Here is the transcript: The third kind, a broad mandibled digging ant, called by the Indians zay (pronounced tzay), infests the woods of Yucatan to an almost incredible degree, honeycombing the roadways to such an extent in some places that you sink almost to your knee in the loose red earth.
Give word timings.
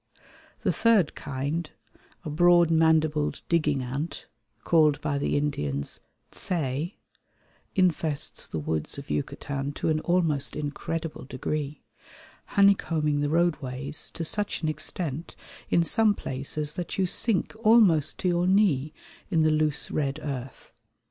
The 0.61 0.73
third 0.73 1.13
kind, 1.13 1.69
a 2.25 2.29
broad 2.31 2.71
mandibled 2.71 3.43
digging 3.47 3.83
ant, 3.83 4.25
called 4.63 4.99
by 4.99 5.19
the 5.19 5.37
Indians 5.37 5.99
zay 6.33 6.95
(pronounced 6.95 6.95
tzay), 6.95 6.95
infests 7.75 8.47
the 8.47 8.57
woods 8.57 8.97
of 8.97 9.11
Yucatan 9.11 9.73
to 9.73 9.89
an 9.89 9.99
almost 9.99 10.55
incredible 10.55 11.25
degree, 11.25 11.83
honeycombing 12.45 13.19
the 13.19 13.29
roadways 13.29 14.09
to 14.15 14.25
such 14.25 14.63
an 14.63 14.69
extent 14.69 15.35
in 15.69 15.83
some 15.83 16.15
places 16.15 16.73
that 16.73 16.97
you 16.97 17.05
sink 17.05 17.53
almost 17.63 18.17
to 18.17 18.27
your 18.27 18.47
knee 18.47 18.95
in 19.29 19.43
the 19.43 19.51
loose 19.51 19.91
red 19.91 20.19
earth. 20.23 20.73